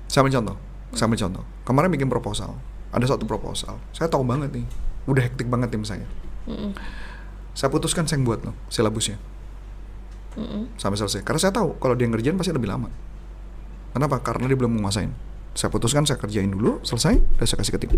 Saya 0.08 0.24
ambil 0.24 0.40
contoh, 0.40 0.56
saya 0.96 1.04
ambil 1.12 1.20
contoh. 1.20 1.44
Kemarin 1.68 1.88
bikin 1.92 2.08
proposal, 2.08 2.56
ada 2.88 3.04
satu 3.04 3.28
proposal. 3.28 3.76
Saya 3.92 4.08
tahu 4.08 4.24
banget 4.24 4.48
nih, 4.56 4.64
udah 5.04 5.22
hektik 5.28 5.52
banget 5.52 5.68
tim 5.68 5.84
saya. 5.84 6.08
Saya 7.52 7.68
putuskan 7.68 8.08
saya 8.08 8.16
yang 8.16 8.24
buat 8.24 8.40
loh, 8.40 8.56
silabusnya 8.72 9.20
sampai 10.78 10.98
selesai. 10.98 11.20
Karena 11.26 11.40
saya 11.40 11.52
tahu 11.54 11.76
kalau 11.82 11.98
dia 11.98 12.06
ngerjain 12.06 12.38
pasti 12.38 12.54
lebih 12.54 12.70
lama. 12.70 12.88
Kenapa? 13.92 14.22
Karena 14.22 14.46
dia 14.46 14.54
belum 14.54 14.78
menguasain. 14.78 15.10
Saya 15.58 15.74
putuskan 15.74 16.06
saya 16.06 16.20
kerjain 16.20 16.50
dulu, 16.52 16.78
selesai, 16.86 17.18
udah 17.18 17.46
saya 17.46 17.58
kasih 17.58 17.72
ke 17.74 17.80
tim. 17.82 17.90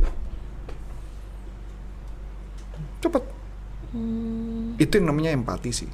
Cepet. 3.04 3.24
Itu 4.80 4.96
yang 4.96 5.12
namanya 5.12 5.36
empati 5.36 5.70
sih. 5.70 5.90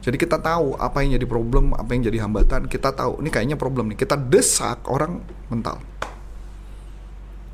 Jadi 0.00 0.16
kita 0.16 0.40
tahu 0.40 0.80
apa 0.80 1.04
yang 1.04 1.20
jadi 1.20 1.26
problem, 1.28 1.76
apa 1.76 1.92
yang 1.92 2.08
jadi 2.08 2.24
hambatan. 2.24 2.70
Kita 2.70 2.94
tahu 2.96 3.20
ini 3.20 3.28
kayaknya 3.28 3.60
problem 3.60 3.92
nih. 3.92 3.98
Kita 4.00 4.16
desak 4.16 4.88
orang 4.88 5.20
mental. 5.52 5.76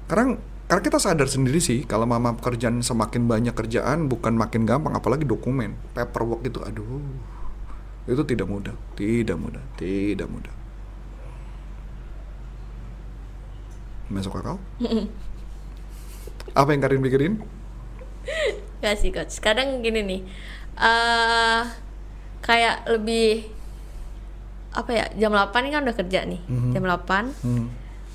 Karena 0.07 0.39
karena 0.69 0.83
kita 0.85 1.01
sadar 1.01 1.25
sendiri 1.25 1.65
sih 1.65 1.89
kalau 1.89 2.05
mama 2.05 2.37
pekerjaan 2.37 2.85
semakin 2.85 3.25
banyak 3.25 3.57
kerjaan 3.57 4.05
bukan 4.05 4.37
makin 4.37 4.69
gampang 4.69 4.93
apalagi 4.93 5.25
dokumen 5.25 5.73
paperwork 5.97 6.45
itu 6.45 6.61
aduh 6.61 7.01
itu 8.05 8.23
tidak 8.29 8.53
mudah 8.53 8.77
tidak 8.93 9.41
mudah 9.41 9.65
tidak 9.81 10.29
mudah 10.29 10.53
masuk 14.13 14.37
akal 14.37 14.61
apa 16.53 16.69
yang 16.69 16.81
Karin 16.85 17.01
pikirin 17.01 17.35
Gak 18.83 18.95
sih 18.99 19.11
coach. 19.11 19.39
Kadang 19.43 19.83
gini 19.83 20.01
nih. 20.05 20.23
eh 20.79 21.63
kayak 22.39 22.87
lebih 22.87 23.51
apa 24.75 24.91
ya? 24.95 25.05
Jam 25.19 25.35
8 25.35 25.51
ini 25.67 25.71
kan 25.75 25.83
udah 25.83 25.97
kerja 25.97 26.21
nih. 26.23 26.41
Jam 26.75 26.85
8. 26.87 27.35
hmm. 27.45 27.67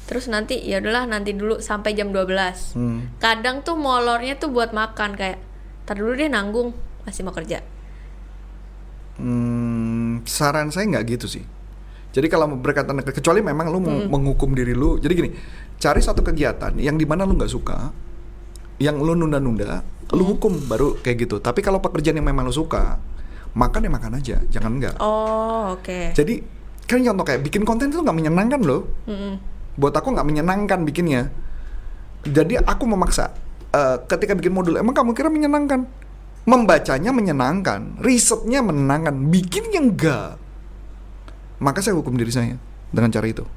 Terus 0.04 0.28
nanti 0.28 0.60
ya 0.60 0.84
udahlah 0.84 1.08
nanti 1.08 1.32
dulu 1.32 1.64
sampai 1.64 1.96
jam 1.96 2.12
12. 2.12 2.76
Hmm. 2.76 3.00
Kadang 3.20 3.64
tuh 3.64 3.76
molornya 3.76 4.36
tuh 4.40 4.52
buat 4.52 4.76
makan 4.76 5.16
kayak 5.16 5.40
tar 5.84 6.00
dulu 6.00 6.16
deh 6.16 6.32
nanggung 6.32 6.72
masih 7.04 7.28
mau 7.28 7.36
kerja. 7.36 7.60
Hmm, 9.20 10.26
saran 10.26 10.74
saya 10.74 10.90
nggak 10.90 11.06
gitu 11.20 11.28
sih. 11.30 11.44
Jadi 12.14 12.28
kalau 12.30 12.46
berkaitan 12.62 12.98
kecuali 13.02 13.42
memang 13.42 13.74
lu 13.74 13.80
mau 13.82 13.98
menghukum 14.06 14.54
diri 14.54 14.78
lu. 14.78 15.02
Jadi 15.02 15.14
gini, 15.18 15.30
cari 15.82 16.02
satu 16.02 16.22
kegiatan 16.22 16.78
yang 16.78 16.94
di 16.94 17.06
mana 17.10 17.26
lu 17.26 17.34
nggak 17.34 17.50
suka, 17.50 17.90
yang 18.84 19.00
lu 19.00 19.16
nunda-nunda, 19.16 19.80
lu 20.12 20.28
hukum 20.28 20.68
baru 20.68 21.00
kayak 21.00 21.24
gitu. 21.24 21.40
Tapi 21.40 21.64
kalau 21.64 21.80
pekerjaan 21.80 22.20
yang 22.20 22.28
memang 22.28 22.44
lu 22.44 22.52
suka, 22.52 23.00
makan 23.56 23.88
ya 23.88 23.92
makan 23.96 24.12
aja, 24.20 24.38
jangan 24.52 24.76
enggak. 24.76 25.00
Oh, 25.00 25.80
oke. 25.80 26.12
Jadi 26.12 26.44
kan 26.84 27.00
contoh 27.00 27.24
kayak 27.24 27.42
bikin 27.48 27.64
konten 27.64 27.88
itu 27.96 28.04
nggak 28.04 28.12
menyenangkan 28.12 28.60
loh. 28.60 28.84
Mm-mm. 29.08 29.40
Buat 29.80 29.96
aku 30.04 30.12
nggak 30.12 30.28
menyenangkan 30.28 30.84
bikinnya. 30.84 31.32
Jadi 32.28 32.60
aku 32.60 32.84
memaksa. 32.84 33.32
eh, 33.74 33.98
ketika 34.06 34.38
bikin 34.38 34.54
modul, 34.54 34.78
emang 34.78 34.94
kamu 34.94 35.18
kira 35.18 35.34
menyenangkan? 35.34 35.90
Membacanya 36.46 37.10
menyenangkan, 37.10 37.98
risetnya 38.04 38.62
menenangkan, 38.62 39.16
bikinnya 39.34 39.80
enggak. 39.82 40.38
Maka 41.58 41.80
saya 41.82 41.98
hukum 41.98 42.14
diri 42.14 42.30
saya 42.30 42.60
dengan 42.94 43.10
cara 43.10 43.26
itu. 43.26 43.48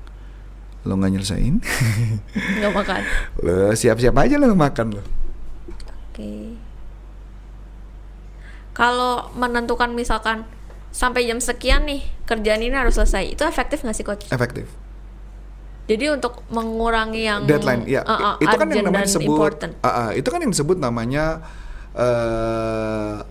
Lo 0.87 0.95
nggak 0.95 1.13
nyelesain, 1.13 1.59
Nggak 2.63 2.73
makan. 2.73 3.01
lo 3.43 3.75
siap-siap 3.75 4.15
aja 4.15 4.39
lo 4.39 4.55
makan 4.55 4.87
lo. 4.95 5.03
Oke. 6.15 6.55
Kalau 8.71 9.33
menentukan 9.35 9.91
misalkan 9.91 10.45
sampai 10.93 11.25
jam 11.25 11.41
sekian 11.41 11.89
nih 11.89 12.05
kerjaan 12.25 12.61
ini 12.63 12.77
harus 12.77 12.95
selesai, 12.95 13.35
itu 13.35 13.43
efektif 13.43 13.83
nggak 13.83 13.97
sih 13.97 14.05
coach? 14.05 14.25
Efektif. 14.31 14.69
Jadi 15.87 16.11
untuk 16.11 16.43
mengurangi 16.51 17.23
yang 17.25 17.47
deadline 17.47 17.87
ya 17.87 18.03
uh, 18.03 18.11
uh, 18.11 18.35
itu 18.43 18.57
kan 18.59 18.67
yang 18.67 18.91
namanya 18.91 19.07
disebut 19.07 19.31
important. 19.39 19.73
uh, 19.79 19.89
uh, 19.89 20.09
itu 20.19 20.29
kan 20.29 20.39
yang 20.43 20.51
disebut 20.51 20.77
namanya 20.83 21.25
eh 21.95 23.23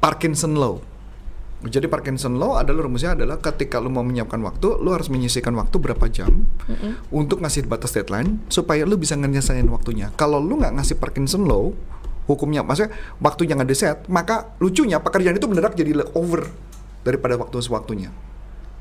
Parkinson 0.00 0.56
law 0.56 0.80
jadi 1.66 1.90
Parkinson 1.90 2.38
law 2.38 2.54
adalah 2.54 2.86
rumusnya 2.86 3.18
adalah 3.18 3.42
ketika 3.42 3.82
lu 3.82 3.90
mau 3.90 4.06
menyiapkan 4.06 4.38
waktu 4.38 4.78
lu 4.78 4.94
harus 4.94 5.10
menyisihkan 5.10 5.50
waktu 5.58 5.74
berapa 5.82 6.06
jam 6.06 6.46
untuk 7.10 7.42
ngasih 7.42 7.66
batas 7.66 7.90
deadline 7.90 8.38
supaya 8.46 8.86
lu 8.86 8.94
bisa 8.94 9.18
nyelesain 9.18 9.66
waktunya. 9.66 10.14
Kalau 10.14 10.38
lu 10.38 10.54
nggak 10.62 10.78
ngasih 10.78 10.94
Parkinson 11.02 11.42
law 11.50 11.74
hukumnya 12.30 12.62
maksudnya 12.62 12.94
waktunya 13.18 13.58
nggak 13.58 13.70
diset 13.74 13.98
maka 14.06 14.54
lucunya 14.62 15.02
pekerjaan 15.02 15.34
itu 15.34 15.50
beneran 15.50 15.74
jadi 15.74 16.06
over 16.14 16.46
daripada 17.02 17.34
waktu 17.34 17.58
sewaktunya. 17.58 18.14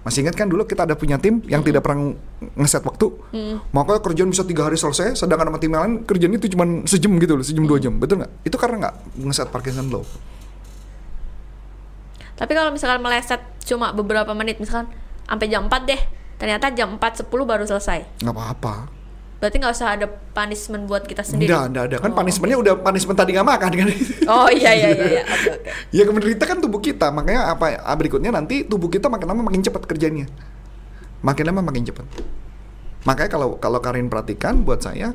Masih 0.05 0.24
ingat 0.24 0.39
kan 0.39 0.48
dulu 0.48 0.63
kita 0.63 0.88
ada 0.88 0.96
punya 0.96 1.19
tim 1.19 1.43
yang 1.51 1.60
tidak 1.65 1.84
pernah 1.84 2.15
ngeset 2.55 2.79
waktu, 2.79 3.12
makanya 3.75 4.00
kerjaan 4.00 4.31
bisa 4.31 4.48
tiga 4.48 4.63
hari 4.63 4.79
selesai, 4.79 5.19
sedangkan 5.19 5.51
sama 5.51 5.60
tim 5.60 5.72
yang 5.75 5.84
lain 5.84 5.96
kerjaan 6.07 6.31
itu 6.31 6.48
cuma 6.55 6.63
sejam 6.88 7.12
gitu 7.19 7.36
loh, 7.36 7.43
sejam 7.43 7.67
dua 7.67 7.75
jam, 7.75 8.00
betul 8.00 8.24
nggak? 8.24 8.31
Itu 8.48 8.55
karena 8.55 8.88
nggak 8.88 8.96
ngeset 9.19 9.51
Parkinson 9.51 9.91
law. 9.91 10.07
Tapi 12.38 12.51
kalau 12.53 12.70
misalkan 12.70 13.01
meleset 13.01 13.41
cuma 13.65 13.89
beberapa 13.91 14.32
menit, 14.38 14.62
misalkan 14.62 14.94
sampai 15.25 15.50
jam 15.50 15.65
4 15.65 15.89
deh, 15.89 16.01
ternyata 16.38 16.70
jam 16.72 16.96
4.10 16.96 17.25
baru 17.27 17.65
selesai. 17.65 18.22
Nggak 18.22 18.36
apa-apa. 18.38 18.75
Berarti 19.38 19.56
nggak 19.62 19.74
usah 19.74 19.94
ada 19.94 20.10
punishment 20.10 20.89
buat 20.89 21.06
kita 21.06 21.22
sendiri. 21.22 21.50
Nggak, 21.50 21.65
nggak 21.70 21.84
ada 21.94 21.98
kan 22.01 22.10
Oh, 22.10 22.17
punishmentnya 22.17 22.58
udah 22.58 22.74
punishment 22.82 23.17
tadi 23.17 23.38
nggak 23.38 23.46
makan 23.46 23.72
kan? 23.74 23.88
Oh 24.34 24.50
iya 24.50 24.72
iya 24.74 24.89
iya. 24.94 25.06
iya. 25.17 25.24
Oke 25.34 25.50
oke. 25.53 25.70
ya 25.94 26.03
menderita 26.10 26.44
kan 26.50 26.58
tubuh 26.58 26.82
kita, 26.82 27.13
makanya 27.13 27.53
apa 27.53 27.77
ah, 27.77 27.94
berikutnya 27.94 28.34
nanti 28.34 28.65
tubuh 28.65 28.89
kita 28.89 29.10
makin 29.13 29.29
lama 29.29 29.41
makin 29.46 29.62
cepat 29.62 29.86
kerjanya, 29.86 30.25
makin 31.22 31.46
lama 31.53 31.62
makin 31.62 31.86
cepat. 31.86 32.06
Makanya 33.06 33.29
kalau 33.29 33.62
kalau 33.62 33.77
Karin 33.77 34.10
perhatikan 34.10 34.65
buat 34.65 34.82
saya, 34.82 35.13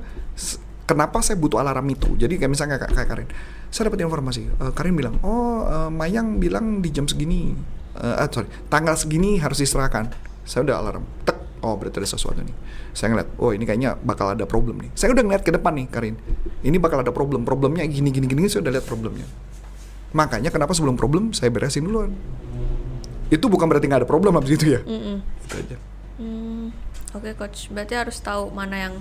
kenapa 0.86 1.18
saya 1.18 1.34
butuh 1.42 1.58
alarm 1.58 1.90
itu? 1.90 2.14
Jadi 2.14 2.38
kayak 2.38 2.50
misalnya 2.50 2.78
kayak, 2.78 2.94
kayak 2.94 3.08
Karin, 3.10 3.28
saya 3.72 3.88
dapat 3.88 4.04
informasi, 4.04 4.52
eh, 4.52 4.72
Karin 4.76 4.92
bilang, 4.92 5.16
oh 5.24 5.64
eh, 5.64 5.88
Mayang 5.88 6.36
bilang 6.36 6.84
di 6.84 6.92
jam 6.92 7.08
segini, 7.08 7.56
eh 7.96 8.20
ah, 8.20 8.28
sorry, 8.28 8.46
tanggal 8.68 8.94
segini 9.00 9.40
harus 9.40 9.56
diserahkan. 9.58 10.12
Saya 10.44 10.68
udah 10.68 10.76
alarm, 10.76 11.04
tek, 11.24 11.40
oh 11.64 11.74
berarti 11.80 12.04
ada 12.04 12.08
sesuatu 12.12 12.44
nih. 12.44 12.52
Saya 12.92 13.16
ngeliat, 13.16 13.32
oh 13.40 13.56
ini 13.56 13.64
kayaknya 13.64 13.96
bakal 13.96 14.36
ada 14.36 14.44
problem 14.44 14.84
nih. 14.84 14.90
Saya 14.92 15.16
udah 15.16 15.24
ngeliat 15.24 15.40
ke 15.40 15.50
depan 15.56 15.72
nih, 15.72 15.86
Karin. 15.88 16.14
Ini 16.60 16.76
bakal 16.76 17.00
ada 17.00 17.14
problem, 17.16 17.48
problemnya 17.48 17.88
gini 17.88 18.12
gini 18.12 18.28
gini, 18.28 18.44
saya 18.52 18.60
udah 18.60 18.76
lihat 18.76 18.84
problemnya. 18.84 19.24
Makanya 20.12 20.52
kenapa 20.52 20.76
sebelum 20.76 21.00
problem 21.00 21.32
saya 21.32 21.48
beresin 21.48 21.88
duluan. 21.88 22.12
Itu 23.32 23.48
bukan 23.48 23.64
berarti 23.64 23.88
nggak 23.88 24.04
ada 24.04 24.10
problem 24.10 24.36
habis 24.36 24.52
itu 24.60 24.76
ya. 24.76 24.84
Itu 24.84 25.54
aja. 25.56 25.76
Hmm, 26.20 26.76
Oke 27.16 27.32
coach, 27.32 27.72
berarti 27.72 27.96
harus 27.96 28.20
tahu 28.20 28.52
mana 28.52 28.88
yang 28.88 28.94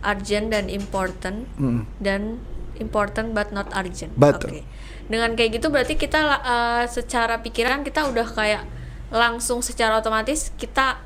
urgent 0.00 0.52
dan 0.52 0.68
important 0.68 1.48
Mm. 1.56 1.82
dan 2.00 2.20
important 2.78 3.32
but 3.36 3.50
not 3.50 3.68
urgent. 3.74 4.12
Betul. 4.14 4.60
Oke. 4.60 4.62
Dengan 5.06 5.34
kayak 5.38 5.62
gitu 5.62 5.70
berarti 5.70 5.94
kita 5.94 6.20
uh, 6.42 6.84
secara 6.90 7.38
pikiran 7.40 7.86
kita 7.86 8.10
udah 8.10 8.26
kayak 8.26 8.66
langsung 9.10 9.62
secara 9.62 10.02
otomatis 10.02 10.50
kita 10.58 10.98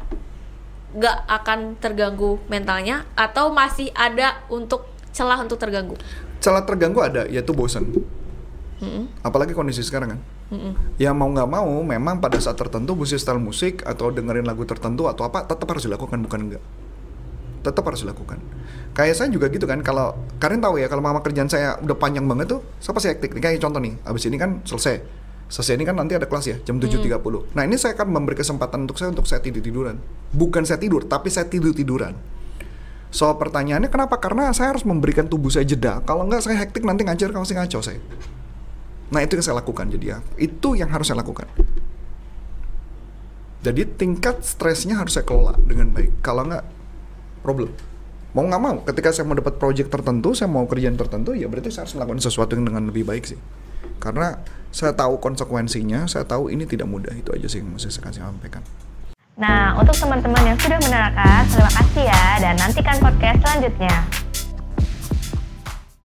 nggak 0.90 1.18
akan 1.28 1.78
terganggu 1.78 2.40
mentalnya 2.50 3.06
atau 3.14 3.54
masih 3.54 3.92
ada 3.94 4.42
untuk 4.50 4.88
celah 5.14 5.38
untuk 5.38 5.60
terganggu. 5.60 5.94
Celah 6.40 6.64
terganggu 6.64 6.98
ada, 7.04 7.28
yaitu 7.28 7.52
bosan. 7.52 7.86
Apalagi 9.20 9.52
kondisi 9.52 9.84
sekarang 9.84 10.16
kan. 10.16 10.20
Ya 10.98 11.14
mau 11.14 11.30
nggak 11.30 11.46
mau, 11.46 11.84
memang 11.84 12.18
pada 12.18 12.40
saat 12.42 12.58
tertentu 12.58 12.98
musik 12.98 13.22
style 13.22 13.38
musik 13.38 13.86
atau 13.86 14.10
dengerin 14.10 14.42
lagu 14.42 14.66
tertentu 14.66 15.06
atau 15.06 15.28
apa 15.28 15.46
tetap 15.46 15.68
harus 15.68 15.86
dilakukan 15.86 16.18
bukan 16.26 16.40
enggak. 16.50 16.62
Tetap 17.60 17.82
harus 17.84 18.02
dilakukan. 18.02 18.40
kayak 18.90 19.14
saya 19.14 19.30
juga 19.30 19.46
gitu 19.54 19.70
kan 19.70 19.78
kalau 19.86 20.18
kalian 20.42 20.58
tahu 20.58 20.82
ya 20.82 20.90
kalau 20.90 20.98
mama 20.98 21.22
kerjaan 21.22 21.46
saya 21.46 21.78
udah 21.78 21.94
panjang 21.94 22.26
banget 22.26 22.58
tuh 22.58 22.60
saya 22.82 22.92
pasti 22.92 23.08
hektik? 23.14 23.30
Kayak 23.38 23.62
contoh 23.62 23.78
nih 23.78 23.94
abis 24.02 24.26
ini 24.26 24.36
kan 24.40 24.60
selesai. 24.66 24.98
Selesai 25.50 25.78
ini 25.78 25.84
kan 25.86 25.94
nanti 25.94 26.18
ada 26.18 26.26
kelas 26.26 26.46
ya 26.46 26.56
jam 26.62 26.78
7.30 26.78 27.54
nah 27.54 27.62
ini 27.62 27.74
saya 27.78 27.94
akan 27.94 28.06
memberi 28.10 28.38
kesempatan 28.38 28.86
untuk 28.86 28.98
saya 28.98 29.14
untuk 29.14 29.30
saya 29.30 29.38
tidur 29.38 29.62
tiduran. 29.62 30.02
Bukan 30.34 30.66
saya 30.66 30.82
tidur 30.82 31.06
tapi 31.06 31.30
saya 31.30 31.46
tidur 31.46 31.70
tiduran. 31.70 32.18
So 33.10 33.30
pertanyaannya 33.34 33.90
kenapa? 33.90 34.18
Karena 34.22 34.54
saya 34.54 34.74
harus 34.74 34.86
memberikan 34.86 35.26
tubuh 35.26 35.50
saya 35.50 35.66
jeda. 35.66 36.02
Kalau 36.06 36.26
nggak 36.26 36.42
saya 36.46 36.56
hektik 36.62 36.82
nanti 36.86 37.02
ngajar 37.02 37.30
kalau 37.34 37.46
saya 37.46 37.62
ngaco 37.62 37.78
saya. 37.82 38.00
Nah 39.10 39.20
itu 39.26 39.34
yang 39.38 39.44
saya 39.44 39.56
lakukan. 39.58 39.86
Jadi 39.90 40.06
ya 40.06 40.18
itu 40.38 40.78
yang 40.78 40.90
harus 40.90 41.10
saya 41.10 41.18
lakukan. 41.18 41.50
Jadi 43.60 43.82
tingkat 43.98 44.40
stresnya 44.40 44.96
harus 44.96 45.18
saya 45.18 45.26
kelola 45.26 45.52
dengan 45.60 45.92
baik. 45.92 46.24
Kalau 46.24 46.48
nggak, 46.48 46.64
problem. 47.40 47.72
Mau 48.30 48.46
nggak 48.46 48.62
mau, 48.62 48.76
ketika 48.86 49.10
saya 49.10 49.26
mau 49.26 49.34
dapat 49.34 49.58
project 49.58 49.90
tertentu, 49.90 50.30
saya 50.38 50.46
mau 50.46 50.62
kerjaan 50.62 50.94
tertentu, 50.94 51.34
ya 51.34 51.50
berarti 51.50 51.74
saya 51.74 51.88
harus 51.88 51.98
melakukan 51.98 52.22
sesuatu 52.22 52.54
yang 52.54 52.70
dengan 52.70 52.86
lebih 52.86 53.02
baik 53.02 53.26
sih. 53.26 53.40
Karena 53.98 54.38
saya 54.70 54.94
tahu 54.94 55.18
konsekuensinya, 55.18 56.06
saya 56.06 56.22
tahu 56.22 56.46
ini 56.48 56.62
tidak 56.64 56.86
mudah. 56.86 57.10
Itu 57.12 57.34
aja 57.34 57.50
sih 57.50 57.58
yang 57.58 57.74
mesti 57.74 57.90
saya 57.90 58.06
kasih 58.06 58.22
sampaikan. 58.22 58.62
Nah, 59.34 59.74
untuk 59.74 59.96
teman-teman 59.96 60.52
yang 60.52 60.58
sudah 60.60 60.78
menerangkan, 60.78 61.42
terima 61.48 61.72
kasih 61.74 62.04
ya, 62.06 62.24
dan 62.38 62.54
nantikan 62.60 62.96
podcast 63.02 63.38
selanjutnya. 63.42 64.19